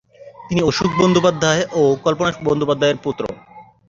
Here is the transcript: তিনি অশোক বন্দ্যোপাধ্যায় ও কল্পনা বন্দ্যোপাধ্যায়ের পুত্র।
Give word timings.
তিনি 0.49 0.61
অশোক 0.61 0.91
বন্দ্যোপাধ্যায় 0.97 1.63
ও 1.73 1.83
কল্পনা 2.05 2.31
বন্দ্যোপাধ্যায়ের 2.47 2.97
পুত্র। 3.03 3.23